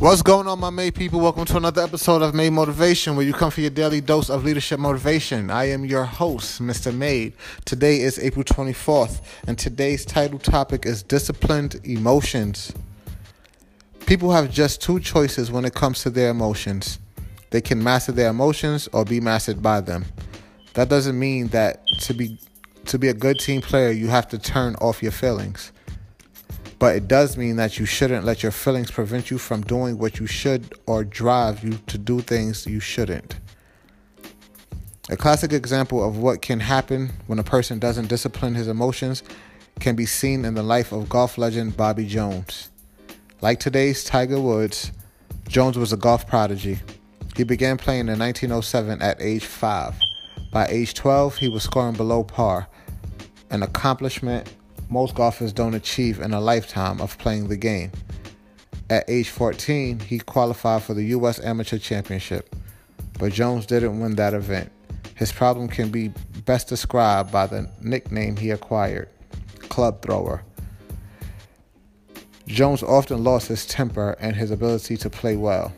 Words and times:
What's 0.00 0.22
going 0.22 0.46
on, 0.46 0.58
my 0.60 0.70
May 0.70 0.90
people? 0.90 1.20
Welcome 1.20 1.44
to 1.44 1.58
another 1.58 1.82
episode 1.82 2.22
of 2.22 2.34
Made 2.34 2.54
Motivation, 2.54 3.16
where 3.16 3.26
you 3.26 3.34
come 3.34 3.50
for 3.50 3.60
your 3.60 3.68
daily 3.68 4.00
dose 4.00 4.30
of 4.30 4.44
leadership 4.44 4.80
motivation. 4.80 5.50
I 5.50 5.64
am 5.68 5.84
your 5.84 6.04
host, 6.04 6.62
Mr. 6.62 6.90
Made. 6.92 7.34
Today 7.66 8.00
is 8.00 8.18
April 8.18 8.42
24th, 8.42 9.20
and 9.46 9.58
today's 9.58 10.06
title 10.06 10.38
topic 10.38 10.86
is 10.86 11.02
Disciplined 11.02 11.82
Emotions. 11.84 12.72
People 14.06 14.32
have 14.32 14.50
just 14.50 14.80
two 14.80 15.00
choices 15.00 15.52
when 15.52 15.66
it 15.66 15.74
comes 15.74 16.02
to 16.04 16.08
their 16.08 16.30
emotions 16.30 16.98
they 17.50 17.60
can 17.60 17.82
master 17.82 18.12
their 18.12 18.30
emotions 18.30 18.88
or 18.94 19.04
be 19.04 19.20
mastered 19.20 19.62
by 19.62 19.82
them. 19.82 20.06
That 20.74 20.88
doesn't 20.88 21.18
mean 21.18 21.48
that 21.48 21.86
to 22.02 22.14
be 22.14 22.38
to 22.86 22.98
be 22.98 23.08
a 23.08 23.14
good 23.14 23.38
team 23.38 23.60
player, 23.60 23.90
you 23.90 24.08
have 24.08 24.28
to 24.28 24.38
turn 24.38 24.74
off 24.76 25.02
your 25.02 25.12
feelings. 25.12 25.72
But 26.80 26.96
it 26.96 27.08
does 27.08 27.36
mean 27.36 27.56
that 27.56 27.78
you 27.78 27.84
shouldn't 27.84 28.24
let 28.24 28.42
your 28.42 28.52
feelings 28.52 28.90
prevent 28.90 29.30
you 29.30 29.36
from 29.36 29.60
doing 29.60 29.98
what 29.98 30.18
you 30.18 30.26
should 30.26 30.72
or 30.86 31.04
drive 31.04 31.62
you 31.62 31.78
to 31.88 31.98
do 31.98 32.22
things 32.22 32.66
you 32.66 32.80
shouldn't. 32.80 33.38
A 35.10 35.16
classic 35.16 35.52
example 35.52 36.02
of 36.02 36.16
what 36.16 36.40
can 36.40 36.58
happen 36.58 37.10
when 37.26 37.38
a 37.38 37.44
person 37.44 37.78
doesn't 37.78 38.08
discipline 38.08 38.54
his 38.54 38.66
emotions 38.66 39.22
can 39.78 39.94
be 39.94 40.06
seen 40.06 40.46
in 40.46 40.54
the 40.54 40.62
life 40.62 40.90
of 40.90 41.10
golf 41.10 41.36
legend 41.36 41.76
Bobby 41.76 42.06
Jones. 42.06 42.70
Like 43.42 43.60
today's 43.60 44.02
Tiger 44.02 44.40
Woods, 44.40 44.90
Jones 45.48 45.76
was 45.76 45.92
a 45.92 45.98
golf 45.98 46.26
prodigy. 46.26 46.78
He 47.36 47.44
began 47.44 47.76
playing 47.76 48.08
in 48.08 48.18
1907 48.18 49.02
at 49.02 49.20
age 49.20 49.44
5. 49.44 49.96
By 50.50 50.66
age 50.68 50.94
12, 50.94 51.36
he 51.36 51.48
was 51.48 51.62
scoring 51.62 51.94
below 51.94 52.24
par, 52.24 52.68
an 53.50 53.62
accomplishment 53.62 54.50
most 54.90 55.14
golfers 55.14 55.52
don't 55.52 55.74
achieve 55.74 56.20
in 56.20 56.34
a 56.34 56.40
lifetime 56.40 57.00
of 57.00 57.16
playing 57.18 57.48
the 57.48 57.56
game. 57.56 57.92
At 58.90 59.08
age 59.08 59.30
14, 59.30 60.00
he 60.00 60.18
qualified 60.18 60.82
for 60.82 60.94
the 60.94 61.04
U.S. 61.04 61.40
Amateur 61.40 61.78
Championship, 61.78 62.54
but 63.18 63.32
Jones 63.32 63.66
didn't 63.66 64.00
win 64.00 64.16
that 64.16 64.34
event. 64.34 64.70
His 65.14 65.30
problem 65.30 65.68
can 65.68 65.90
be 65.90 66.08
best 66.44 66.68
described 66.68 67.30
by 67.30 67.46
the 67.46 67.70
nickname 67.80 68.36
he 68.36 68.50
acquired 68.50 69.08
club 69.68 70.02
thrower. 70.02 70.42
Jones 72.46 72.82
often 72.82 73.22
lost 73.22 73.46
his 73.46 73.64
temper 73.64 74.16
and 74.18 74.34
his 74.34 74.50
ability 74.50 74.96
to 74.96 75.08
play 75.08 75.36
well. 75.36 75.72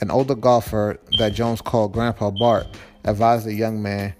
An 0.00 0.10
older 0.10 0.34
golfer 0.34 1.00
that 1.18 1.32
Jones 1.32 1.62
called 1.62 1.92
Grandpa 1.92 2.30
Bart 2.30 2.66
advised 3.04 3.46
the 3.46 3.54
young 3.54 3.82
man, 3.82 4.14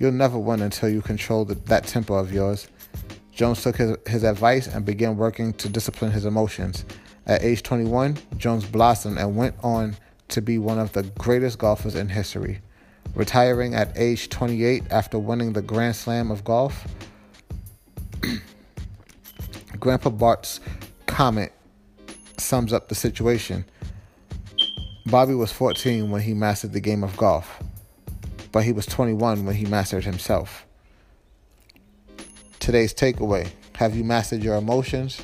You'll 0.00 0.12
never 0.12 0.38
win 0.38 0.62
until 0.62 0.88
you 0.88 1.02
control 1.02 1.44
the, 1.44 1.56
that 1.66 1.86
temper 1.86 2.18
of 2.18 2.32
yours. 2.32 2.68
Jones 3.32 3.62
took 3.62 3.76
his, 3.76 3.96
his 4.06 4.24
advice 4.24 4.66
and 4.66 4.84
began 4.84 5.16
working 5.16 5.52
to 5.54 5.68
discipline 5.68 6.10
his 6.10 6.24
emotions. 6.24 6.84
At 7.26 7.42
age 7.42 7.62
21, 7.62 8.18
Jones 8.36 8.64
blossomed 8.64 9.18
and 9.18 9.36
went 9.36 9.54
on 9.62 9.96
to 10.28 10.42
be 10.42 10.58
one 10.58 10.78
of 10.78 10.92
the 10.92 11.02
greatest 11.02 11.58
golfers 11.58 11.94
in 11.94 12.08
history. 12.08 12.60
Retiring 13.14 13.74
at 13.74 13.96
age 13.96 14.28
28 14.28 14.84
after 14.90 15.18
winning 15.18 15.52
the 15.52 15.62
Grand 15.62 15.96
Slam 15.96 16.30
of 16.30 16.44
golf, 16.44 16.86
Grandpa 19.80 20.10
Bart's 20.10 20.60
comment 21.06 21.52
sums 22.36 22.72
up 22.72 22.88
the 22.88 22.94
situation. 22.94 23.64
Bobby 25.06 25.34
was 25.34 25.52
14 25.52 26.10
when 26.10 26.22
he 26.22 26.34
mastered 26.34 26.72
the 26.72 26.80
game 26.80 27.02
of 27.02 27.16
golf, 27.16 27.62
but 28.52 28.64
he 28.64 28.72
was 28.72 28.86
21 28.86 29.44
when 29.44 29.54
he 29.54 29.64
mastered 29.64 30.04
himself. 30.04 30.66
Today's 32.70 32.94
takeaway 32.94 33.50
Have 33.78 33.96
you 33.96 34.04
mastered 34.04 34.44
your 34.44 34.54
emotions 34.54 35.20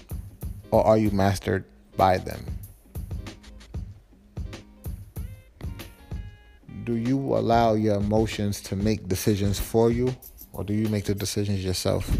or 0.72 0.84
are 0.84 0.98
you 0.98 1.12
mastered 1.12 1.64
by 1.96 2.18
them? 2.18 2.44
Do 6.82 6.96
you 6.96 7.16
allow 7.16 7.74
your 7.74 7.98
emotions 7.98 8.60
to 8.62 8.74
make 8.74 9.06
decisions 9.06 9.60
for 9.60 9.92
you 9.92 10.12
or 10.52 10.64
do 10.64 10.74
you 10.74 10.88
make 10.88 11.04
the 11.04 11.14
decisions 11.14 11.64
yourself? 11.64 12.10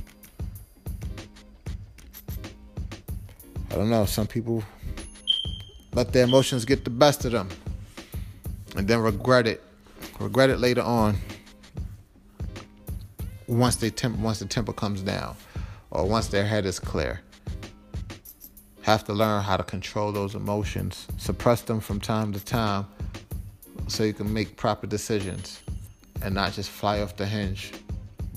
I 3.73 3.75
don't 3.75 3.91
know. 3.91 4.05
Some 4.05 4.29
people 4.29 4.63
let 5.93 6.13
their 6.13 6.23
emotions 6.23 6.65
get 6.65 6.85
the 6.85 6.91
best 6.91 7.25
of 7.25 7.33
them 7.33 7.49
and 8.77 8.87
then 8.87 9.01
regret 9.01 9.49
it. 9.49 9.61
Regret 10.21 10.51
it 10.51 10.61
later 10.61 10.83
on 10.83 11.17
once 13.49 13.77
they 13.77 13.91
temp- 13.91 14.19
once 14.19 14.39
the 14.39 14.47
temper 14.47 14.73
comes 14.73 15.03
down 15.03 15.37
or 15.91 16.05
once 16.07 16.29
their 16.29 16.45
head 16.45 16.67
is 16.67 16.79
clear. 16.79 17.21
Have 18.83 19.05
to 19.05 19.13
learn 19.13 19.43
how 19.43 19.57
to 19.57 19.65
control 19.65 20.13
those 20.13 20.35
emotions, 20.35 21.07
suppress 21.19 21.63
them 21.63 21.81
from 21.81 22.01
time 22.01 22.33
to 22.33 22.45
time 22.45 22.87
so 23.89 24.05
you 24.05 24.13
can 24.13 24.33
make 24.33 24.57
proper 24.57 24.87
decisions 24.87 25.61
and 26.23 26.35
not 26.35 26.53
just 26.53 26.71
fly 26.71 27.01
off 27.01 27.17
the 27.17 27.27
hinge 27.27 27.73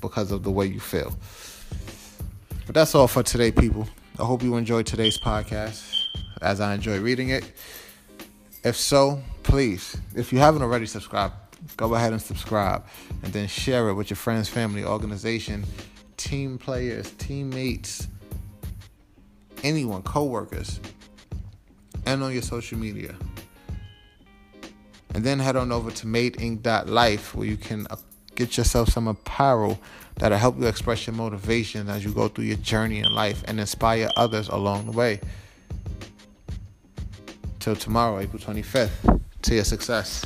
because 0.02 0.32
of 0.32 0.44
the 0.44 0.52
way 0.52 0.66
you 0.66 0.80
feel. 0.80 1.16
But 2.66 2.76
that's 2.76 2.94
all 2.96 3.08
for 3.08 3.24
today, 3.24 3.52
people. 3.52 3.88
I 4.20 4.26
hope 4.26 4.44
you 4.44 4.56
enjoyed 4.58 4.86
today's 4.86 5.18
podcast 5.20 5.92
as 6.42 6.62
I 6.62 6.74
enjoy 6.74 7.00
reading 7.00 7.30
it. 7.30 7.52
If 8.64 8.76
so, 8.76 9.22
please, 9.44 9.98
if 10.16 10.34
you 10.34 10.40
haven't 10.40 10.62
already 10.62 10.86
subscribed, 10.86 11.34
go 11.78 11.96
ahead 11.96 12.14
and 12.14 12.22
subscribe 12.22 12.86
and 13.24 13.34
then 13.34 13.48
share 13.48 13.90
it 13.90 13.94
with 13.94 14.10
your 14.10 14.18
friends, 14.18 14.50
family, 14.50 14.84
organization, 14.84 15.66
team 16.18 16.58
players, 16.58 17.12
teammates, 17.14 18.08
anyone, 19.64 20.02
co-workers, 20.04 20.80
and 22.06 22.24
on 22.24 22.34
your 22.34 22.42
social 22.42 22.78
media. 22.78 23.16
And 25.14 25.24
then 25.24 25.40
head 25.40 25.56
on 25.56 25.72
over 25.72 25.92
to 25.92 26.06
madeinc.life 26.06 27.36
where 27.36 27.48
you 27.48 27.58
can 27.58 27.88
uh, 27.90 27.98
get 28.36 28.58
yourself 28.58 28.90
some 28.90 29.08
apparel 29.08 29.80
that'll 30.16 30.38
help 30.38 30.60
you 30.60 30.68
express 30.68 31.08
your 31.08 31.16
motivation 31.16 31.90
as 31.90 32.06
you 32.06 32.12
go 32.12 32.28
through 32.28 32.46
your 32.46 32.58
journey 32.58 33.00
in 33.00 33.14
life 33.14 33.44
and 33.48 33.60
inspire 33.60 34.10
others 34.16 34.50
along 34.50 34.86
the 34.86 34.92
way. 34.92 35.20
Till 37.60 37.76
tomorrow, 37.76 38.20
April 38.20 38.42
25th, 38.42 39.22
to 39.42 39.56
your 39.56 39.64
success. 39.64 40.26